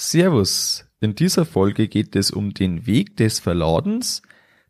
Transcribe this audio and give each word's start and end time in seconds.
Servus. 0.00 0.84
In 1.00 1.16
dieser 1.16 1.44
Folge 1.44 1.88
geht 1.88 2.14
es 2.14 2.30
um 2.30 2.54
den 2.54 2.86
Weg 2.86 3.16
des 3.16 3.40
Verladens, 3.40 4.22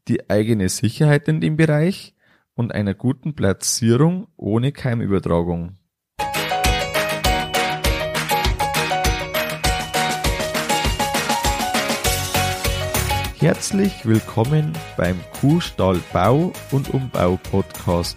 die 0.08 0.30
eigene 0.30 0.70
Sicherheit 0.70 1.28
in 1.28 1.42
dem 1.42 1.58
Bereich 1.58 2.14
und 2.54 2.72
einer 2.72 2.94
guten 2.94 3.34
Platzierung 3.34 4.28
ohne 4.38 4.72
Keimübertragung. 4.72 5.76
Herzlich 13.38 14.06
willkommen 14.06 14.72
beim 14.96 15.20
Kuhstall 15.42 16.00
Bau 16.10 16.54
und 16.70 16.88
Umbau 16.94 17.38
Podcast. 17.50 18.16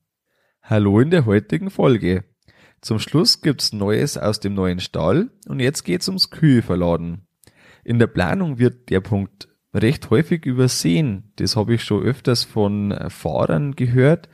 Hallo 0.63 0.99
in 0.99 1.09
der 1.09 1.25
heutigen 1.25 1.71
Folge. 1.71 2.23
Zum 2.81 2.99
Schluss 2.99 3.41
gibt's 3.41 3.73
Neues 3.73 4.15
aus 4.17 4.39
dem 4.39 4.53
neuen 4.53 4.79
Stall 4.79 5.31
und 5.47 5.59
jetzt 5.59 5.83
geht's 5.83 6.07
ums 6.07 6.29
Kühe 6.29 6.61
verladen. 6.61 7.25
In 7.83 7.97
der 7.97 8.07
Planung 8.07 8.59
wird 8.59 8.89
der 8.89 9.01
Punkt 9.01 9.49
recht 9.73 10.11
häufig 10.11 10.45
übersehen. 10.45 11.33
Das 11.37 11.55
habe 11.55 11.73
ich 11.73 11.83
schon 11.83 12.03
öfters 12.03 12.43
von 12.43 12.95
Fahrern 13.09 13.75
gehört, 13.75 14.29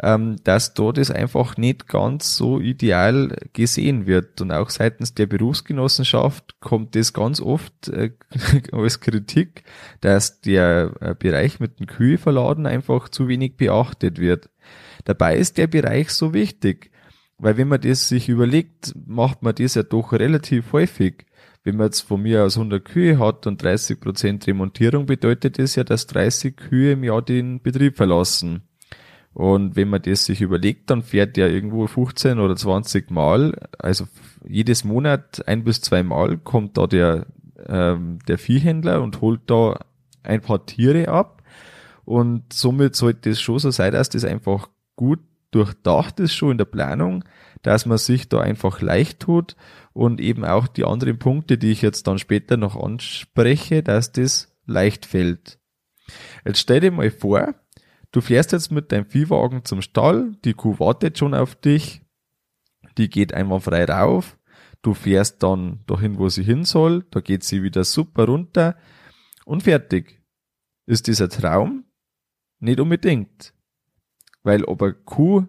dass 0.00 0.74
dort 0.74 0.96
es 0.96 1.10
einfach 1.10 1.56
nicht 1.56 1.88
ganz 1.88 2.36
so 2.36 2.60
ideal 2.60 3.36
gesehen 3.52 4.06
wird. 4.06 4.40
Und 4.40 4.52
auch 4.52 4.70
seitens 4.70 5.14
der 5.14 5.26
Berufsgenossenschaft 5.26 6.60
kommt 6.60 6.94
das 6.94 7.12
ganz 7.12 7.40
oft 7.40 7.88
äh, 7.88 8.12
als 8.72 9.00
Kritik, 9.00 9.64
dass 10.00 10.40
der 10.40 10.92
äh, 11.00 11.14
Bereich 11.18 11.58
mit 11.58 11.80
den 11.80 11.86
Kühe 11.86 12.16
verladen 12.16 12.66
einfach 12.66 13.08
zu 13.08 13.26
wenig 13.26 13.56
beachtet 13.56 14.20
wird. 14.20 14.50
Dabei 15.04 15.36
ist 15.36 15.58
der 15.58 15.66
Bereich 15.66 16.10
so 16.10 16.32
wichtig, 16.32 16.92
weil 17.38 17.56
wenn 17.56 17.68
man 17.68 17.80
das 17.80 18.08
sich 18.08 18.28
überlegt, 18.28 18.94
macht 19.04 19.42
man 19.42 19.54
das 19.56 19.74
ja 19.74 19.82
doch 19.82 20.12
relativ 20.12 20.72
häufig. 20.72 21.26
Wenn 21.64 21.76
man 21.76 21.86
jetzt 21.86 22.02
von 22.02 22.22
mir 22.22 22.44
aus 22.44 22.56
100 22.56 22.84
Kühe 22.84 23.18
hat 23.18 23.48
und 23.48 23.62
30 23.62 23.98
Prozent 23.98 24.46
Remontierung, 24.46 25.06
bedeutet 25.06 25.58
das 25.58 25.74
ja, 25.74 25.82
dass 25.82 26.06
30 26.06 26.56
Kühe 26.56 26.92
im 26.92 27.02
Jahr 27.02 27.20
den 27.20 27.60
Betrieb 27.62 27.96
verlassen. 27.96 28.67
Und 29.38 29.76
wenn 29.76 29.88
man 29.88 30.02
das 30.02 30.24
sich 30.24 30.40
überlegt, 30.40 30.90
dann 30.90 31.04
fährt 31.04 31.36
der 31.36 31.48
irgendwo 31.48 31.86
15 31.86 32.40
oder 32.40 32.56
20 32.56 33.08
Mal, 33.12 33.52
also 33.78 34.08
jedes 34.44 34.82
Monat 34.82 35.46
ein 35.46 35.62
bis 35.62 35.80
zwei 35.80 36.02
Mal 36.02 36.38
kommt 36.38 36.76
da 36.76 36.88
der, 36.88 37.26
ähm, 37.68 38.18
der 38.26 38.36
Viehhändler 38.36 39.00
und 39.00 39.20
holt 39.20 39.42
da 39.46 39.78
ein 40.24 40.40
paar 40.40 40.66
Tiere 40.66 41.06
ab. 41.06 41.44
Und 42.04 42.52
somit 42.52 42.96
sollte 42.96 43.30
es 43.30 43.40
schon 43.40 43.60
so 43.60 43.70
sein, 43.70 43.92
dass 43.92 44.08
das 44.08 44.24
einfach 44.24 44.70
gut 44.96 45.20
durchdacht 45.52 46.18
ist 46.18 46.34
schon 46.34 46.50
in 46.50 46.58
der 46.58 46.64
Planung, 46.64 47.24
dass 47.62 47.86
man 47.86 47.98
sich 47.98 48.28
da 48.28 48.40
einfach 48.40 48.80
leicht 48.80 49.20
tut 49.20 49.54
und 49.92 50.20
eben 50.20 50.44
auch 50.44 50.66
die 50.66 50.84
anderen 50.84 51.20
Punkte, 51.20 51.58
die 51.58 51.70
ich 51.70 51.80
jetzt 51.80 52.08
dann 52.08 52.18
später 52.18 52.56
noch 52.56 52.74
anspreche, 52.74 53.84
dass 53.84 54.10
das 54.10 54.52
leicht 54.66 55.06
fällt. 55.06 55.60
Jetzt 56.44 56.58
stell 56.58 56.80
dir 56.80 56.90
mal 56.90 57.12
vor, 57.12 57.54
Du 58.10 58.20
fährst 58.20 58.52
jetzt 58.52 58.70
mit 58.70 58.90
deinem 58.90 59.06
Viehwagen 59.06 59.64
zum 59.64 59.82
Stall, 59.82 60.32
die 60.44 60.54
Kuh 60.54 60.78
wartet 60.78 61.18
schon 61.18 61.34
auf 61.34 61.54
dich, 61.54 62.02
die 62.96 63.10
geht 63.10 63.34
einmal 63.34 63.60
frei 63.60 63.84
rauf, 63.84 64.38
du 64.82 64.94
fährst 64.94 65.42
dann 65.42 65.80
dahin, 65.86 66.18
wo 66.18 66.28
sie 66.28 66.42
hin 66.42 66.64
soll, 66.64 67.04
da 67.10 67.20
geht 67.20 67.44
sie 67.44 67.62
wieder 67.62 67.84
super 67.84 68.24
runter 68.24 68.76
und 69.44 69.64
fertig. 69.64 70.22
Ist 70.86 71.06
dieser 71.06 71.28
Traum? 71.28 71.84
Nicht 72.60 72.80
unbedingt. 72.80 73.52
Weil 74.42 74.64
ob 74.64 74.82
eine 74.82 74.94
Kuh 74.94 75.46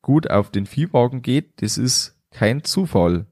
gut 0.00 0.30
auf 0.30 0.50
den 0.50 0.64
Viehwagen 0.64 1.20
geht, 1.20 1.60
das 1.62 1.76
ist 1.76 2.18
kein 2.30 2.64
Zufall. 2.64 3.26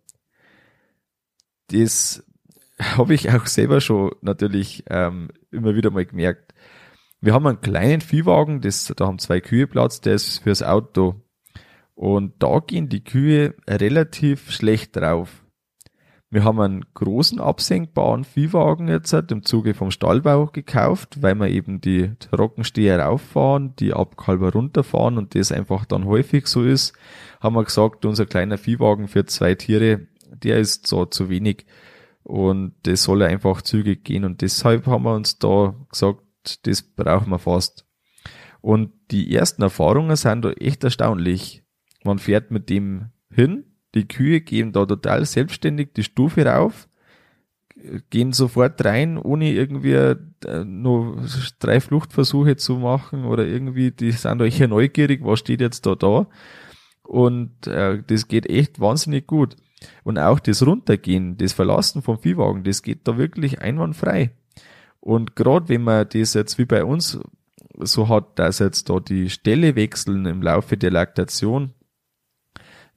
Das 1.69 2.25
habe 2.79 3.15
ich 3.15 3.31
auch 3.31 3.47
selber 3.47 3.81
schon 3.81 4.13
natürlich 4.21 4.85
ähm, 4.89 5.31
immer 5.51 5.75
wieder 5.75 5.91
mal 5.91 6.05
gemerkt. 6.05 6.55
Wir 7.21 7.35
haben 7.35 7.47
einen 7.47 7.61
kleinen 7.61 8.01
Viehwagen, 8.01 8.61
das, 8.61 8.93
da 8.97 9.07
haben 9.07 9.19
zwei 9.19 9.41
Kühe 9.41 9.67
Platz, 9.67 10.01
der 10.01 10.15
ist 10.15 10.39
fürs 10.39 10.63
Auto. 10.63 11.17
Und 11.95 12.35
da 12.39 12.61
gehen 12.61 12.89
die 12.89 13.03
Kühe 13.03 13.55
relativ 13.69 14.53
schlecht 14.53 14.95
drauf. 14.95 15.45
Wir 16.31 16.45
haben 16.45 16.61
einen 16.61 16.85
großen 16.95 17.41
absenkbaren 17.41 18.23
Viehwagen 18.23 18.87
jetzt 18.87 19.13
im 19.15 19.43
Zuge 19.43 19.73
vom 19.73 19.91
Stallbau 19.91 20.47
gekauft, 20.47 21.23
weil 21.23 21.35
wir 21.37 21.49
eben 21.49 21.81
die 21.81 22.13
Trockensteher 22.19 23.01
rauffahren, 23.01 23.75
die 23.77 23.95
Abkalber 23.95 24.53
runterfahren 24.53 25.17
und 25.17 25.35
das 25.35 25.51
einfach 25.51 25.87
dann 25.87 26.05
häufig 26.05 26.47
so 26.47 26.63
ist, 26.63 26.93
haben 27.41 27.57
wir 27.57 27.65
gesagt, 27.65 28.05
unser 28.05 28.27
kleiner 28.27 28.59
Viehwagen 28.59 29.09
für 29.09 29.25
zwei 29.25 29.55
Tiere, 29.55 30.07
der 30.31 30.59
ist 30.59 30.87
so 30.87 31.07
zu 31.07 31.31
wenig 31.31 31.65
und 32.25 32.75
das 32.83 33.05
soll 33.05 33.23
einfach 33.23 33.63
zügig 33.63 34.05
gehen 34.05 34.27
und 34.27 34.43
deshalb 34.43 34.87
haben 34.87 35.05
wir 35.05 35.15
uns 35.15 35.39
da 35.39 35.75
gesagt, 35.89 36.28
das 36.63 36.83
brauchen 36.83 37.31
wir 37.31 37.39
fast. 37.39 37.87
Und 38.61 38.93
die 39.11 39.35
ersten 39.35 39.63
Erfahrungen 39.63 40.17
sind 40.17 40.45
da 40.45 40.51
echt 40.53 40.85
erstaunlich. 40.85 41.63
Man 42.05 42.19
fährt 42.19 42.51
mit 42.51 42.69
dem 42.69 43.11
hin, 43.31 43.65
die 43.95 44.07
Kühe 44.07 44.41
gehen 44.41 44.73
da 44.73 44.85
total 44.85 45.25
selbstständig 45.25 45.93
die 45.95 46.03
Stufe 46.03 46.45
rauf, 46.45 46.89
gehen 48.11 48.33
sofort 48.33 48.85
rein, 48.85 49.19
ohne 49.19 49.53
irgendwie 49.53 49.93
äh, 49.93 50.17
nur 50.65 51.25
drei 51.59 51.81
Fluchtversuche 51.81 52.57
zu 52.57 52.77
machen 52.77 53.25
oder 53.25 53.47
irgendwie, 53.47 53.91
die 53.91 54.13
sind 54.13 54.43
euch 54.43 54.59
ja 54.59 54.67
neugierig, 54.67 55.21
was 55.25 55.39
steht 55.39 55.61
jetzt 55.61 55.87
da 55.87 55.95
da. 55.95 56.27
Und 57.03 57.67
äh, 57.67 58.03
das 58.07 58.29
geht 58.29 58.51
echt 58.51 58.81
wahnsinnig 58.81 59.27
gut. 59.27 59.57
Und 60.03 60.19
auch 60.19 60.41
das 60.41 60.67
Runtergehen, 60.67 61.39
das 61.39 61.53
Verlassen 61.53 62.03
vom 62.03 62.19
Viehwagen, 62.19 62.65
das 62.65 62.83
geht 62.83 63.07
da 63.07 63.17
wirklich 63.17 63.61
einwandfrei. 63.63 64.33
Und 65.09 65.37
gerade 65.37 65.71
wenn 65.71 65.85
man 65.85 66.07
das 66.07 66.35
jetzt 66.35 66.59
wie 66.59 66.67
bei 66.67 66.85
uns 66.85 67.19
so 67.79 68.11
hat, 68.11 68.39
dass 68.39 68.59
jetzt 68.59 68.91
da 68.91 69.01
die 69.01 69.31
Stelle 69.31 69.75
wechseln 69.75 70.27
im 70.27 70.43
Laufe 70.43 70.77
der 70.77 70.91
Laktation, 70.91 71.73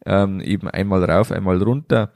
ähm, 0.06 0.42
eben 0.42 0.68
einmal 0.68 1.06
rauf, 1.06 1.32
einmal 1.32 1.64
runter, 1.64 2.12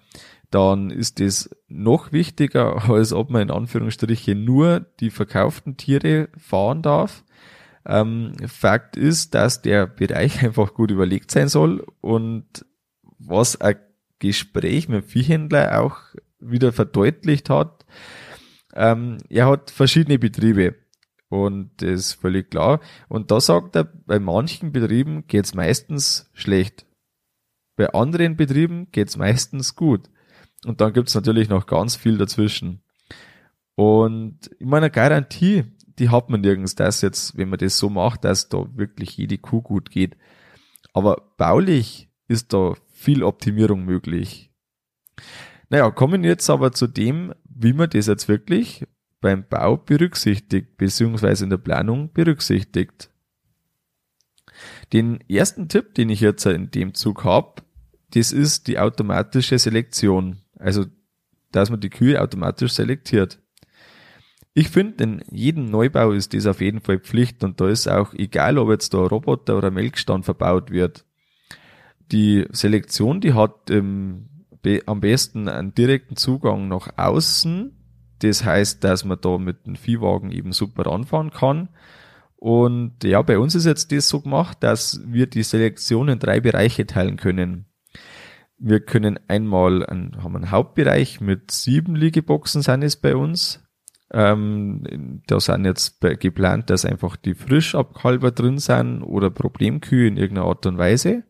dann 0.52 0.90
ist 0.90 1.22
das 1.22 1.50
noch 1.70 2.12
wichtiger, 2.12 2.90
als 2.90 3.14
ob 3.14 3.30
man 3.30 3.44
in 3.44 3.52
Anführungsstrichen 3.52 4.44
nur 4.44 4.82
die 5.00 5.12
verkauften 5.12 5.78
Tiere 5.78 6.28
fahren 6.38 6.82
darf. 6.82 7.24
Ähm, 7.86 8.34
Fakt 8.48 8.98
ist, 8.98 9.34
dass 9.34 9.62
der 9.62 9.88
Bereich 9.88 10.44
einfach 10.44 10.74
gut 10.74 10.92
überlegt 10.92 11.32
sein 11.32 11.48
soll 11.48 11.88
und 12.02 12.66
was 13.18 13.62
ein 13.62 13.78
Gespräch 14.20 14.90
mit 14.90 15.04
dem 15.04 15.08
Viehhändler 15.08 15.80
auch 15.82 16.00
wieder 16.42 16.74
verdeutlicht 16.74 17.50
hat, 17.50 17.86
ähm, 18.76 19.18
er 19.30 19.48
hat 19.48 19.72
verschiedene 19.72 20.20
Betriebe. 20.20 20.76
Und 21.30 21.72
das 21.78 21.90
ist 21.90 22.14
völlig 22.14 22.52
klar. 22.52 22.80
Und 23.10 23.32
da 23.32 23.42
sagt 23.42 23.76
er, 23.76 23.84
bei 23.84 24.20
manchen 24.20 24.72
Betrieben 24.72 25.26
geht's 25.28 25.54
meistens 25.54 26.30
schlecht. 26.34 26.86
Bei 27.76 27.92
anderen 27.94 28.38
Betrieben 28.38 28.88
geht's 28.92 29.18
meistens 29.18 29.76
gut. 29.76 30.10
Und 30.66 30.82
dann 30.82 30.94
gibt's 30.94 31.16
natürlich 31.16 31.50
noch 31.50 31.66
ganz 31.66 31.96
viel 31.96 32.18
dazwischen. 32.18 32.82
Und 33.76 34.40
ich 34.60 34.66
meine, 34.66 34.90
Garantie, 34.90 35.66
die 36.00 36.10
hat 36.10 36.30
man 36.30 36.42
nirgends, 36.42 36.76
dass 36.76 37.02
jetzt, 37.02 37.38
wenn 37.38 37.50
man 37.50 37.60
das 37.60 37.78
so 37.78 37.90
macht, 37.90 38.24
dass 38.24 38.50
da 38.50 38.66
wirklich 38.76 39.18
jede 39.18 39.38
Kuh 39.38 39.62
gut 39.62 39.92
geht. 39.92 40.16
Aber 40.94 41.22
baulich 41.38 42.10
ist 42.28 42.54
da 42.54 42.74
viel 42.94 43.24
Optimierung 43.24 43.84
möglich. 43.84 44.52
Naja, 45.70 45.92
kommen 45.92 46.24
jetzt 46.24 46.50
aber 46.50 46.72
zu 46.72 46.88
dem, 46.88 47.34
wie 47.56 47.74
man 47.74 47.90
das 47.90 48.08
jetzt 48.08 48.28
wirklich 48.28 48.86
beim 49.22 49.48
Bau 49.48 49.78
berücksichtigt, 49.78 50.78
beziehungsweise 50.78 51.46
in 51.46 51.50
der 51.50 51.58
Planung 51.58 52.12
berücksichtigt. 52.14 53.10
Den 54.94 55.22
ersten 55.30 55.68
Tipp, 55.68 55.96
den 55.96 56.10
ich 56.10 56.20
jetzt 56.20 56.46
in 56.46 56.70
dem 56.70 56.94
Zug 56.94 57.24
habe, 57.24 57.64
das 58.14 58.32
ist 58.32 58.68
die 58.68 58.78
automatische 58.78 59.58
Selektion. 59.58 60.42
Also, 60.58 60.86
dass 61.52 61.70
man 61.70 61.80
die 61.80 61.90
Kühe 61.90 62.22
automatisch 62.22 62.74
selektiert. 62.74 63.40
Ich 64.54 64.70
finde, 64.70 65.04
in 65.04 65.24
jedem 65.32 65.66
Neubau 65.66 66.12
ist 66.12 66.34
das 66.34 66.46
auf 66.46 66.62
jeden 66.62 66.82
Fall 66.82 67.00
Pflicht 67.00 67.44
und 67.44 67.60
da 67.60 67.68
ist 67.68 67.88
auch 67.88 68.14
egal, 68.14 68.58
ob 68.58 68.70
jetzt 68.70 68.94
da 68.94 69.00
ein 69.00 69.08
Roboter 69.08 69.58
oder 69.58 69.68
ein 69.68 69.74
Melkstand 69.74 70.24
verbaut 70.24 70.72
wird. 70.72 71.06
Die 72.12 72.46
Selektion, 72.52 73.20
die 73.20 73.34
hat 73.34 73.70
im 73.70 74.30
am 74.86 75.00
besten 75.00 75.48
einen 75.48 75.74
direkten 75.74 76.16
Zugang 76.16 76.68
nach 76.68 76.90
außen 76.98 77.72
Das 78.20 78.44
heißt, 78.44 78.84
dass 78.84 79.06
man 79.06 79.20
da 79.22 79.38
mit 79.38 79.66
dem 79.66 79.76
Viehwagen 79.76 80.32
eben 80.32 80.52
super 80.52 80.86
ranfahren 80.86 81.32
kann. 81.32 81.70
Und 82.38 83.04
ja, 83.04 83.22
bei 83.22 83.40
uns 83.40 83.56
ist 83.56 83.66
jetzt 83.66 83.92
das 83.92 84.08
so 84.08 84.22
gemacht, 84.22 84.58
dass 84.62 85.02
wir 85.06 85.28
die 85.28 85.44
Selektion 85.44 86.10
in 86.10 86.20
drei 86.20 86.40
Bereiche 86.40 86.86
teilen 86.86 87.18
können. 87.18 87.66
Wir 88.58 88.80
können 88.80 89.20
einmal 89.28 89.86
einen, 89.86 90.24
haben 90.24 90.36
einen 90.36 90.52
Hauptbereich 90.52 91.20
mit 91.22 91.52
sieben 91.52 91.96
Liegeboxen 91.96 92.62
sind 92.62 92.84
es 92.84 92.96
bei 92.96 93.16
uns. 93.16 93.62
Ähm, 94.12 95.22
da 95.28 95.40
sind 95.40 95.66
jetzt 95.66 96.00
geplant, 96.00 96.70
dass 96.70 96.86
einfach 96.86 97.16
die 97.16 97.34
Frischabkalber 97.34 98.32
drin 98.32 98.60
sind 98.60 99.02
oder 99.02 99.30
Problemkühe 99.30 100.08
in 100.08 100.18
irgendeiner 100.18 100.48
Art 100.48 100.66
und 100.66 100.78
Weise. 100.78 101.24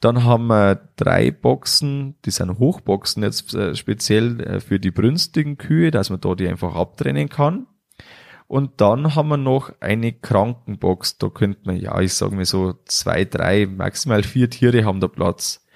Dann 0.00 0.24
haben 0.24 0.46
wir 0.46 0.88
drei 0.96 1.30
Boxen, 1.30 2.14
die 2.24 2.30
sind 2.30 2.58
Hochboxen 2.58 3.22
jetzt 3.22 3.54
äh, 3.54 3.74
speziell 3.74 4.40
äh, 4.40 4.60
für 4.60 4.78
die 4.78 4.90
brünstigen 4.90 5.58
Kühe, 5.58 5.90
dass 5.90 6.10
man 6.10 6.20
da 6.20 6.34
die 6.34 6.48
einfach 6.48 6.74
abtrennen 6.74 7.28
kann. 7.28 7.66
Und 8.46 8.80
dann 8.80 9.14
haben 9.14 9.28
wir 9.28 9.36
noch 9.36 9.72
eine 9.80 10.12
Krankenbox. 10.12 11.18
Da 11.18 11.28
könnte 11.28 11.60
man, 11.64 11.76
ja, 11.76 12.00
ich 12.00 12.14
sage 12.14 12.34
mal 12.34 12.44
so 12.46 12.74
zwei, 12.86 13.24
drei, 13.24 13.66
maximal 13.66 14.22
vier 14.22 14.48
Tiere 14.48 14.84
haben 14.84 15.00
da 15.00 15.08
Platz. 15.08 15.66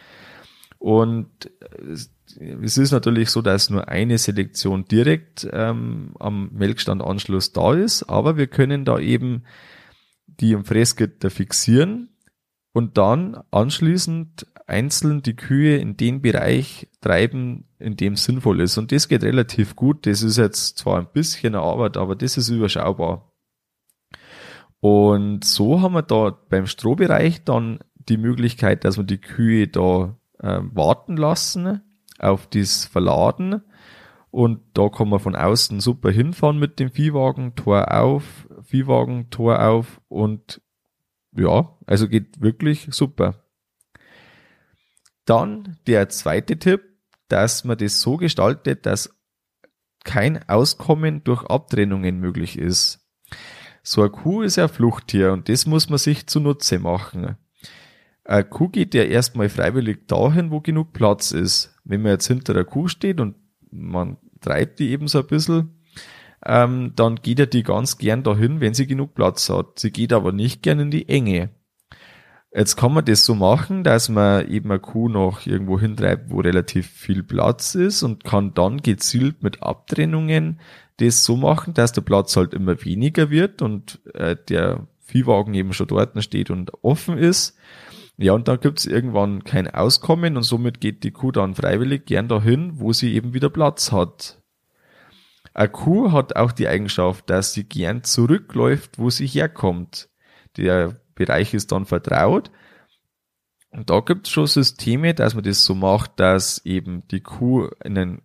Und 0.79 1.51
es 2.63 2.79
ist 2.79 2.93
natürlich 2.93 3.31
so, 3.31 3.43
dass 3.43 3.71
nur 3.71 3.89
eine 3.89 4.19
Selektion 4.19 4.87
direkt 4.87 5.47
ähm, 5.53 6.15
am 6.19 6.51
Melkstandanschluss 6.53 7.53
da 7.53 7.75
ist, 7.75 8.05
aber 8.05 8.37
wir 8.37 8.47
können 8.47 8.85
da 8.85 8.99
eben 8.99 9.45
die 10.27 10.53
im 10.53 10.65
Fressgitter 10.65 11.31
fixieren 11.31 12.09
und 12.73 12.99
dann 12.99 13.43
anschließend 13.51 14.47
einzeln 14.67 15.23
die 15.23 15.37
Kühe 15.37 15.77
in 15.77 15.97
den 15.97 16.23
Bereich 16.23 16.89
treiben, 17.01 17.69
in 17.79 17.97
dem 17.97 18.17
sinnvoll 18.17 18.61
ist. 18.61 18.79
Und 18.79 18.93
das 18.93 19.09
geht 19.09 19.23
relativ 19.23 19.77
gut. 19.77 20.07
Das 20.07 20.23
ist 20.23 20.39
jetzt 20.39 20.79
zwar 20.79 20.99
ein 20.99 21.09
bisschen 21.13 21.55
Arbeit, 21.55 21.97
aber 21.97 22.17
das 22.17 22.37
ist 22.37 22.49
überschaubar. 22.49 23.33
Und 24.81 25.45
so 25.45 25.81
haben 25.81 25.95
wir 25.95 26.03
da 26.03 26.37
beim 26.49 26.67
Strohbereich 26.67 27.45
dann 27.45 27.81
die 28.09 28.17
Möglichkeit, 28.17 28.85
dass 28.85 28.97
wir 28.97 29.05
die 29.05 29.21
Kühe 29.21 29.69
da 29.69 30.17
äh, 30.41 30.61
warten 30.63 31.17
lassen 31.17 31.83
auf 32.19 32.49
das 32.49 32.87
Verladen. 32.87 33.63
Und 34.31 34.61
da 34.75 34.89
kann 34.89 35.11
man 35.11 35.21
von 35.21 35.37
außen 35.37 35.81
super 35.81 36.11
hinfahren 36.11 36.59
mit 36.59 36.81
dem 36.81 36.91
Viehwagen, 36.91 37.55
Tor 37.55 37.93
auf, 37.93 38.49
Viehwagen, 38.63 39.29
Tor 39.29 39.63
auf 39.63 40.01
und 40.09 40.63
ja, 41.37 41.77
also 41.87 42.09
geht 42.09 42.41
wirklich 42.41 42.89
super. 42.91 43.45
Dann 45.25 45.79
der 45.87 46.09
zweite 46.09 46.59
Tipp, 46.59 46.83
dass 47.29 47.65
man 47.65 47.79
das 47.79 48.01
so 48.01 48.17
gestaltet, 48.17 48.87
dass 48.87 49.17
kein 50.05 50.49
Auskommen 50.49 51.23
durch 51.25 51.45
Abtrennungen 51.45 52.19
möglich 52.19 52.59
ist. 52.59 53.01
So 53.83 54.03
eine 54.03 54.11
Kuh 54.11 54.43
ist 54.43 54.57
ja 54.57 54.65
ein 54.65 54.69
Fluchttier 54.69 55.33
und 55.33 55.49
das 55.49 55.67
muss 55.67 55.89
man 55.89 55.99
sich 55.99 56.27
zunutze 56.27 56.79
machen. 56.79 57.37
Eine 58.25 58.45
Kuh 58.45 58.69
geht 58.69 58.95
ja 58.95 59.03
erstmal 59.03 59.49
freiwillig 59.49 60.07
dahin, 60.07 60.51
wo 60.51 60.61
genug 60.61 60.93
Platz 60.93 61.33
ist. 61.33 61.75
Wenn 61.85 62.03
man 62.03 62.13
jetzt 62.13 62.29
hinter 62.29 62.55
der 62.55 62.65
Kuh 62.65 62.89
steht 62.89 63.21
und 63.21 63.37
man 63.71 64.19
treibt 64.41 64.79
die 64.79 64.91
eben 64.91 65.09
so 65.09 65.21
ein 65.21 65.27
bisschen, 65.27 65.82
ähm, 66.45 66.93
dann 66.97 67.17
geht 67.17 67.39
er 67.39 67.47
die 67.47 67.63
ganz 67.63 67.99
gern 67.99 68.23
dahin, 68.23 68.61
wenn 68.61 68.75
sie 68.75 68.87
genug 68.87 69.15
Platz 69.15 69.49
hat. 69.49 69.79
Sie 69.79 69.91
geht 69.91 70.13
aber 70.13 70.33
nicht 70.33 70.63
gern 70.63 70.81
in 70.81 70.91
die 70.91 71.09
Enge. 71.09 71.51
Jetzt 72.55 72.77
kann 72.77 72.93
man 72.93 73.05
das 73.05 73.25
so 73.25 73.35
machen, 73.35 73.83
dass 73.83 74.11
man 74.11 74.47
eben 74.51 74.71
eine 74.71 74.81
Kuh 74.81 75.09
noch 75.09 75.47
irgendwo 75.47 75.81
hintreibt, 75.81 76.31
wo 76.31 76.41
relativ 76.41 76.87
viel 76.87 77.23
Platz 77.23 77.75
ist 77.75 78.03
und 78.03 78.25
kann 78.25 78.53
dann 78.53 78.83
gezielt 78.83 79.43
mit 79.43 79.63
Abtrennungen 79.63 80.61
das 80.99 81.25
so 81.25 81.37
machen, 81.37 81.73
dass 81.73 81.93
der 81.93 82.03
Platz 82.03 82.37
halt 82.37 82.53
immer 82.53 82.85
weniger 82.85 83.31
wird 83.31 83.63
und 83.63 84.01
äh, 84.13 84.37
der 84.49 84.87
Viehwagen 85.01 85.55
eben 85.55 85.73
schon 85.73 85.87
dort 85.87 86.23
steht 86.23 86.51
und 86.51 86.73
offen 86.85 87.17
ist. 87.17 87.57
Ja, 88.19 88.35
und 88.35 88.47
dann 88.49 88.61
gibt's 88.61 88.85
irgendwann 88.85 89.45
kein 89.45 89.69
Auskommen 89.69 90.37
und 90.37 90.43
somit 90.43 90.81
geht 90.81 91.03
die 91.05 91.11
Kuh 91.11 91.33
dann 91.33 91.55
freiwillig 91.55 92.05
gern 92.05 92.29
dahin, 92.29 92.73
wo 92.79 92.93
sie 92.93 93.15
eben 93.15 93.33
wieder 93.33 93.49
Platz 93.49 93.93
hat. 93.93 94.42
Kuh 95.55 96.13
hat 96.13 96.37
auch 96.37 96.53
die 96.53 96.69
Eigenschaft, 96.69 97.29
dass 97.29 97.53
sie 97.53 97.65
gern 97.65 98.05
zurückläuft, 98.05 98.99
wo 98.99 99.11
sie 99.11 99.27
herkommt. 99.27 100.09
Der 100.57 101.01
Bereich 101.15 101.55
ist 101.55 101.73
dann 101.73 101.87
vertraut. 101.87 102.51
Und 103.71 103.91
da 103.91 104.01
gibt 104.01 104.27
es 104.27 104.33
schon 104.33 104.47
Systeme, 104.47 105.15
dass 105.15 105.35
man 105.35 105.45
das 105.45 105.65
so 105.65 105.75
macht, 105.75 106.21
dass 106.21 106.65
eben 106.65 107.07
die 107.09 107.21
Kuh 107.21 107.69
in 107.83 107.97
einen 107.99 108.23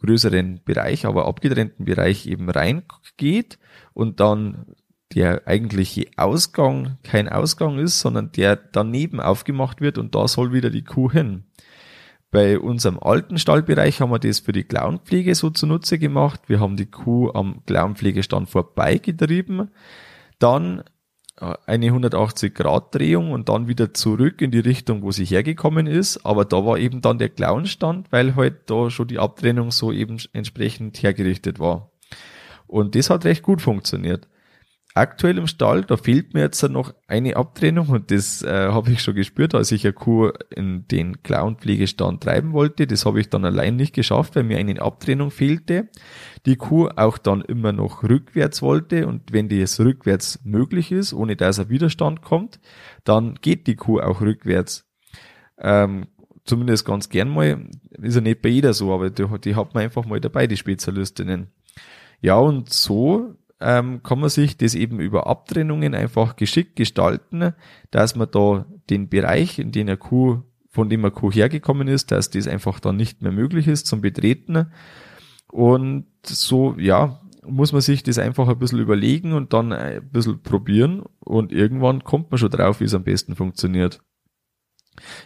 größeren 0.00 0.62
Bereich, 0.64 1.06
aber 1.06 1.26
abgetrennten 1.26 1.84
Bereich 1.84 2.26
eben 2.26 2.48
reingeht 2.50 3.58
und 3.92 4.20
dann 4.20 4.66
der 5.14 5.46
eigentliche 5.46 6.08
Ausgang 6.16 6.98
kein 7.02 7.28
Ausgang 7.28 7.78
ist, 7.78 8.00
sondern 8.00 8.32
der 8.32 8.56
daneben 8.56 9.20
aufgemacht 9.20 9.80
wird 9.80 9.98
und 9.98 10.14
da 10.14 10.28
soll 10.28 10.52
wieder 10.52 10.70
die 10.70 10.84
Kuh 10.84 11.10
hin. 11.10 11.44
Bei 12.34 12.58
unserem 12.58 12.98
alten 12.98 13.38
Stallbereich 13.38 14.00
haben 14.00 14.10
wir 14.10 14.18
das 14.18 14.40
für 14.40 14.50
die 14.50 14.64
Klauenpflege 14.64 15.36
so 15.36 15.50
zunutze 15.50 16.00
gemacht. 16.00 16.40
Wir 16.48 16.58
haben 16.58 16.76
die 16.76 16.86
Kuh 16.86 17.30
am 17.32 17.64
Klauenpflegestand 17.64 18.50
vorbeigetrieben, 18.50 19.70
dann 20.40 20.82
äh, 21.40 21.54
eine 21.66 21.86
180 21.86 22.52
Grad 22.52 22.92
Drehung 22.92 23.30
und 23.30 23.48
dann 23.48 23.68
wieder 23.68 23.94
zurück 23.94 24.42
in 24.42 24.50
die 24.50 24.58
Richtung, 24.58 25.02
wo 25.02 25.12
sie 25.12 25.24
hergekommen 25.24 25.86
ist. 25.86 26.26
Aber 26.26 26.44
da 26.44 26.66
war 26.66 26.76
eben 26.76 27.00
dann 27.02 27.18
der 27.18 27.28
Klauenstand, 27.28 28.10
weil 28.10 28.34
halt 28.34 28.68
da 28.68 28.90
schon 28.90 29.06
die 29.06 29.20
Abtrennung 29.20 29.70
so 29.70 29.92
eben 29.92 30.16
entsprechend 30.32 31.00
hergerichtet 31.04 31.60
war. 31.60 31.92
Und 32.66 32.96
das 32.96 33.10
hat 33.10 33.24
recht 33.26 33.44
gut 33.44 33.62
funktioniert 33.62 34.26
aktuell 34.94 35.38
im 35.38 35.48
Stall, 35.48 35.82
da 35.82 35.96
fehlt 35.96 36.34
mir 36.34 36.40
jetzt 36.40 36.62
noch 36.62 36.94
eine 37.08 37.36
Abtrennung 37.36 37.88
und 37.88 38.12
das 38.12 38.42
äh, 38.42 38.68
habe 38.68 38.92
ich 38.92 39.02
schon 39.02 39.16
gespürt, 39.16 39.54
als 39.54 39.72
ich 39.72 39.84
eine 39.84 39.92
Kuh 39.92 40.30
in 40.50 40.86
den 40.86 41.22
Clown-Pflegestand 41.24 42.22
treiben 42.22 42.52
wollte. 42.52 42.86
Das 42.86 43.04
habe 43.04 43.20
ich 43.20 43.28
dann 43.28 43.44
allein 43.44 43.74
nicht 43.74 43.92
geschafft, 43.92 44.36
weil 44.36 44.44
mir 44.44 44.58
eine 44.58 44.80
Abtrennung 44.80 45.32
fehlte. 45.32 45.88
Die 46.46 46.56
Kuh 46.56 46.88
auch 46.94 47.18
dann 47.18 47.42
immer 47.42 47.72
noch 47.72 48.04
rückwärts 48.04 48.62
wollte 48.62 49.08
und 49.08 49.32
wenn 49.32 49.48
das 49.48 49.80
rückwärts 49.80 50.38
möglich 50.44 50.92
ist, 50.92 51.12
ohne 51.12 51.34
dass 51.34 51.58
ein 51.58 51.70
Widerstand 51.70 52.22
kommt, 52.22 52.60
dann 53.02 53.34
geht 53.42 53.66
die 53.66 53.76
Kuh 53.76 54.00
auch 54.00 54.20
rückwärts. 54.20 54.86
Ähm, 55.58 56.06
zumindest 56.44 56.84
ganz 56.84 57.08
gern 57.08 57.30
mal, 57.30 57.68
ist 57.90 58.14
ja 58.14 58.20
nicht 58.20 58.42
bei 58.42 58.48
jeder 58.50 58.72
so, 58.74 58.94
aber 58.94 59.10
die, 59.10 59.26
die 59.40 59.56
hat 59.56 59.74
man 59.74 59.82
einfach 59.82 60.04
mal 60.04 60.20
dabei, 60.20 60.46
die 60.46 60.56
Spezialistinnen. 60.56 61.48
Ja, 62.20 62.36
und 62.36 62.72
so 62.72 63.34
ähm, 63.60 64.02
kann 64.02 64.20
man 64.20 64.30
sich 64.30 64.56
das 64.56 64.74
eben 64.74 65.00
über 65.00 65.26
Abtrennungen 65.26 65.94
einfach 65.94 66.36
geschickt 66.36 66.76
gestalten, 66.76 67.54
dass 67.90 68.16
man 68.16 68.28
da 68.30 68.66
den 68.90 69.08
Bereich, 69.08 69.58
in 69.58 69.72
den 69.72 69.88
eine 69.88 69.96
Kuh, 69.96 70.42
von 70.68 70.88
dem 70.88 71.04
eine 71.04 71.12
Kuh 71.12 71.30
hergekommen 71.30 71.88
ist, 71.88 72.10
dass 72.10 72.30
das 72.30 72.48
einfach 72.48 72.80
dann 72.80 72.96
nicht 72.96 73.22
mehr 73.22 73.32
möglich 73.32 73.68
ist 73.68 73.86
zum 73.86 74.00
Betreten. 74.00 74.72
Und 75.50 76.06
so, 76.24 76.74
ja, 76.78 77.20
muss 77.46 77.72
man 77.72 77.80
sich 77.80 78.02
das 78.02 78.18
einfach 78.18 78.48
ein 78.48 78.58
bisschen 78.58 78.80
überlegen 78.80 79.32
und 79.32 79.52
dann 79.52 79.72
ein 79.72 80.08
bisschen 80.10 80.42
probieren 80.42 81.04
und 81.20 81.52
irgendwann 81.52 82.02
kommt 82.02 82.30
man 82.30 82.38
schon 82.38 82.50
drauf, 82.50 82.80
wie 82.80 82.84
es 82.84 82.94
am 82.94 83.04
besten 83.04 83.36
funktioniert. 83.36 84.00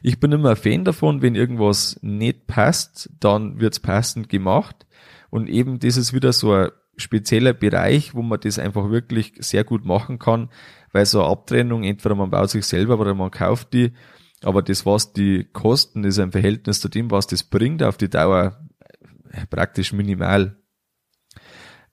Ich 0.03 0.19
bin 0.19 0.33
immer 0.33 0.51
ein 0.51 0.57
Fan 0.57 0.85
davon, 0.85 1.23
wenn 1.23 1.35
irgendwas 1.35 1.99
nicht 2.03 2.47
passt, 2.47 3.11
dann 3.21 3.61
wird's 3.61 3.81
passend 3.81 4.29
gemacht 4.29 4.87
und 5.31 5.49
eben 5.49 5.79
das 5.79 5.97
ist 5.97 6.13
wieder 6.13 6.33
so 6.33 6.53
ein 6.53 6.71
spezieller 6.99 7.55
Bereich, 7.55 8.15
wo 8.15 8.23
man 8.23 8.41
das 8.41 8.59
einfach 8.59 8.91
wirklich 8.91 9.33
sehr 9.39 9.65
gut 9.65 9.85
machen 9.85 10.19
kann, 10.19 10.51
weil 10.93 11.07
so 11.07 11.23
eine 11.23 11.31
Abtrennung, 11.31 11.85
entweder 11.85 12.15
man 12.15 12.31
baut 12.31 12.51
sich 12.51 12.67
selber 12.67 12.99
oder 12.99 13.15
man 13.15 13.31
kauft 13.31 13.73
die, 13.73 13.93
aber 14.43 14.63
das, 14.63 14.87
was 14.87 15.13
die 15.13 15.45
kosten, 15.53 16.05
ist 16.05 16.19
ein 16.19 16.33
Verhältnis 16.33 16.81
zu 16.81 16.89
dem, 16.89 17.11
was 17.11 17.27
das 17.27 17.43
bringt, 17.43 17.83
auf 17.83 17.97
die 17.97 18.11
Dauer 18.11 18.61
äh, 19.31 19.47
praktisch 19.47 19.93
minimal. 19.93 20.57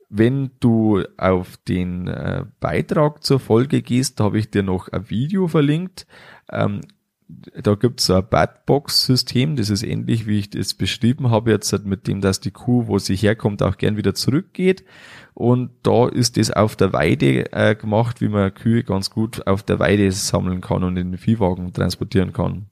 Wenn 0.10 0.52
du 0.60 1.04
auf 1.18 1.58
den 1.58 2.08
äh, 2.08 2.46
Beitrag 2.60 3.24
zur 3.24 3.40
Folge 3.40 3.82
gehst, 3.82 4.20
da 4.20 4.26
habe 4.26 4.38
ich 4.38 4.52
dir 4.52 4.64
noch 4.64 4.88
ein 4.90 5.10
Video 5.10 5.48
verlinkt. 5.48 6.06
Ähm, 6.52 6.82
da 7.28 7.76
gibt's 7.76 8.10
ein 8.10 8.28
Badbox-System, 8.28 9.56
das 9.56 9.70
ist 9.70 9.84
ähnlich, 9.84 10.28
wie 10.28 10.40
ich 10.40 10.50
das 10.52 10.76
beschrieben 10.76 11.32
habe, 11.32 11.52
jetzt 11.52 11.86
mit 11.86 12.08
dem, 12.08 12.22
dass 12.22 12.40
die 12.40 12.52
Kuh, 12.52 12.88
wo 12.88 13.00
sie 13.00 13.16
herkommt, 13.16 13.64
auch 13.64 13.78
gern 13.78 13.98
wieder 13.98 14.14
zurückgeht. 14.14 14.86
Und 15.34 15.72
da 15.84 16.08
ist 16.08 16.38
das 16.38 16.52
auf 16.52 16.76
der 16.76 16.94
Weide 16.94 17.52
äh, 17.52 17.76
gemacht, 17.76 18.22
wie 18.22 18.30
man 18.30 18.54
Kühe 18.54 18.84
ganz 18.84 19.10
gut 19.10 19.48
auf 19.48 19.64
der 19.64 19.80
Weide 19.80 20.12
sammeln 20.12 20.62
kann 20.62 20.84
und 20.84 20.98
in 20.98 21.12
den 21.12 21.18
Viehwagen 21.18 21.74
transportieren 21.74 22.32
kann. 22.32 22.70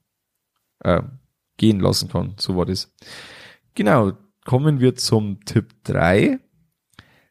Äh, 0.80 1.02
gehen 1.56 1.80
lassen 1.80 2.08
kann, 2.08 2.34
so 2.38 2.56
war 2.56 2.66
das. 2.66 2.92
Genau, 3.74 4.12
kommen 4.44 4.80
wir 4.80 4.94
zum 4.96 5.44
Tipp 5.44 5.74
3. 5.84 6.38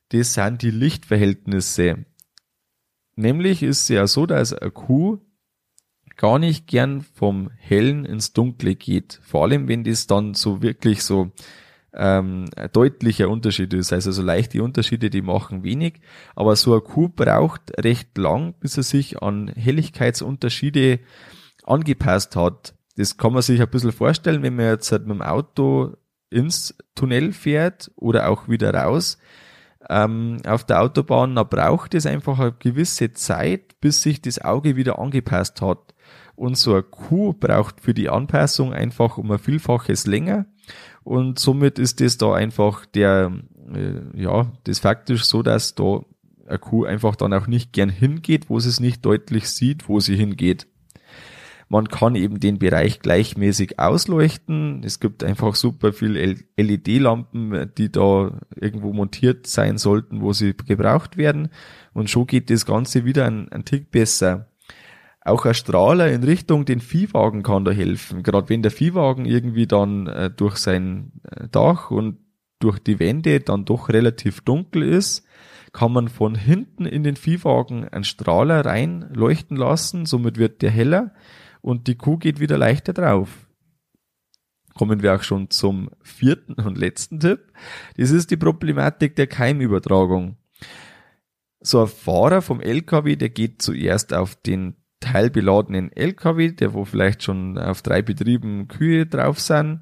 Das 0.09 0.33
sind 0.33 0.61
die 0.61 0.71
Lichtverhältnisse. 0.71 2.05
Nämlich 3.15 3.63
ist 3.63 3.83
es 3.83 3.87
ja 3.89 4.07
so, 4.07 4.25
dass 4.25 4.53
eine 4.53 4.71
Kuh 4.71 5.19
gar 6.23 6.39
nicht 6.39 6.67
gern 6.67 7.01
vom 7.01 7.51
Hellen 7.57 8.05
ins 8.05 8.31
Dunkle 8.31 8.75
geht. 8.75 9.19
Vor 9.23 9.43
allem, 9.43 9.67
wenn 9.67 9.83
das 9.83 10.07
dann 10.07 10.35
so 10.35 10.61
wirklich 10.61 11.03
so 11.03 11.31
ähm, 11.93 12.45
ein 12.55 12.69
deutlicher 12.71 13.27
Unterschied 13.27 13.73
ist. 13.73 13.91
Also 13.91 14.13
so 14.13 14.21
leichte 14.21 14.63
Unterschiede, 14.63 15.09
die 15.09 15.21
machen 15.21 15.65
wenig, 15.65 15.99
aber 16.33 16.55
so 16.55 16.71
eine 16.71 16.79
Kuh 16.79 17.09
braucht 17.09 17.73
recht 17.77 18.17
lang, 18.17 18.53
bis 18.61 18.77
er 18.77 18.83
sich 18.83 19.21
an 19.21 19.49
Helligkeitsunterschiede 19.49 21.01
angepasst 21.65 22.37
hat. 22.37 22.73
Das 22.95 23.17
kann 23.17 23.33
man 23.33 23.41
sich 23.41 23.59
ein 23.59 23.69
bisschen 23.69 23.91
vorstellen, 23.91 24.43
wenn 24.43 24.55
man 24.55 24.67
jetzt 24.67 24.93
halt 24.93 25.05
mit 25.05 25.17
dem 25.17 25.21
Auto 25.21 25.97
ins 26.29 26.73
Tunnel 26.95 27.33
fährt 27.33 27.91
oder 27.97 28.29
auch 28.29 28.47
wieder 28.47 28.73
raus 28.73 29.17
ähm, 29.89 30.37
auf 30.47 30.63
der 30.63 30.83
Autobahn, 30.83 31.35
da 31.35 31.43
braucht 31.43 31.95
es 31.95 32.05
einfach 32.05 32.39
eine 32.39 32.53
gewisse 32.53 33.11
Zeit, 33.11 33.81
bis 33.81 34.01
sich 34.01 34.21
das 34.21 34.39
Auge 34.39 34.77
wieder 34.77 34.99
angepasst 34.99 35.61
hat. 35.61 35.92
Und 36.35 36.57
so 36.57 36.73
eine 36.73 36.83
Kuh 36.83 37.33
braucht 37.33 37.81
für 37.81 37.93
die 37.93 38.09
Anpassung 38.09 38.73
einfach 38.73 39.17
um 39.17 39.31
ein 39.31 39.39
Vielfaches 39.39 40.07
länger. 40.07 40.45
Und 41.03 41.37
somit 41.39 41.79
ist 41.79 42.01
das 42.01 42.17
da 42.17 42.33
einfach 42.33 42.85
der, 42.85 43.31
äh, 43.73 44.21
ja, 44.21 44.51
das 44.63 44.79
faktisch 44.79 45.25
so, 45.25 45.43
dass 45.43 45.75
da 45.75 46.01
eine 46.47 46.59
Kuh 46.59 46.85
einfach 46.85 47.15
dann 47.15 47.33
auch 47.33 47.47
nicht 47.47 47.73
gern 47.73 47.89
hingeht, 47.89 48.49
wo 48.49 48.59
sie 48.59 48.69
es 48.69 48.79
nicht 48.79 49.05
deutlich 49.05 49.49
sieht, 49.49 49.87
wo 49.87 49.99
sie 49.99 50.15
hingeht. 50.15 50.67
Man 51.69 51.87
kann 51.87 52.15
eben 52.15 52.39
den 52.39 52.59
Bereich 52.59 52.99
gleichmäßig 52.99 53.79
ausleuchten. 53.79 54.83
Es 54.83 54.99
gibt 54.99 55.23
einfach 55.23 55.55
super 55.55 55.91
viel 55.91 56.37
LED-Lampen, 56.55 57.71
die 57.77 57.91
da 57.91 58.39
irgendwo 58.55 58.93
montiert 58.93 59.47
sein 59.47 59.79
sollten, 59.79 60.21
wo 60.21 60.33
sie 60.33 60.53
gebraucht 60.53 61.17
werden. 61.17 61.49
Und 61.93 62.11
schon 62.11 62.27
geht 62.27 62.49
das 62.51 62.65
Ganze 62.67 63.05
wieder 63.05 63.25
ein, 63.25 63.51
ein 63.51 63.65
Tick 63.65 63.89
besser. 63.89 64.49
Auch 65.25 65.45
ein 65.45 65.53
Strahler 65.53 66.11
in 66.11 66.23
Richtung 66.23 66.65
den 66.65 66.81
Viehwagen 66.81 67.43
kann 67.43 67.63
da 67.63 67.71
helfen. 67.71 68.23
Gerade 68.23 68.49
wenn 68.49 68.61
der 68.61 68.71
Viehwagen 68.71 69.25
irgendwie 69.25 69.67
dann 69.67 70.07
äh, 70.07 70.29
durch 70.29 70.57
sein 70.57 71.13
äh, 71.23 71.47
Dach 71.49 71.91
und 71.91 72.17
durch 72.59 72.79
die 72.79 72.99
Wände 72.99 73.39
dann 73.39 73.65
doch 73.65 73.89
relativ 73.89 74.41
dunkel 74.41 74.83
ist, 74.83 75.25
kann 75.71 75.91
man 75.91 76.07
von 76.07 76.35
hinten 76.35 76.85
in 76.85 77.03
den 77.03 77.15
Viehwagen 77.15 77.87
einen 77.87 78.03
Strahler 78.03 78.65
reinleuchten 78.65 79.57
lassen, 79.57 80.05
somit 80.05 80.37
wird 80.37 80.61
der 80.61 80.71
heller 80.71 81.13
und 81.61 81.87
die 81.87 81.95
Kuh 81.95 82.17
geht 82.17 82.39
wieder 82.39 82.57
leichter 82.57 82.93
drauf. 82.93 83.29
Kommen 84.75 85.01
wir 85.01 85.15
auch 85.15 85.23
schon 85.23 85.49
zum 85.49 85.89
vierten 86.01 86.53
und 86.53 86.77
letzten 86.77 87.19
Tipp. 87.19 87.51
Das 87.97 88.11
ist 88.11 88.31
die 88.31 88.37
Problematik 88.37 89.15
der 89.15 89.27
Keimübertragung. 89.27 90.37
So 91.59 91.81
ein 91.81 91.87
Fahrer 91.87 92.41
vom 92.41 92.59
LKW, 92.59 93.15
der 93.15 93.29
geht 93.29 93.61
zuerst 93.61 94.13
auf 94.13 94.35
den 94.35 94.75
teilbeladenen 95.03 95.91
LKW, 95.91 96.51
der 96.51 96.73
wo 96.73 96.85
vielleicht 96.85 97.23
schon 97.23 97.57
auf 97.57 97.81
drei 97.81 98.01
Betrieben 98.01 98.67
Kühe 98.67 99.05
drauf 99.05 99.39
sind, 99.39 99.81